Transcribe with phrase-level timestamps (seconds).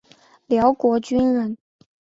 [0.47, 1.59] 辽国军人。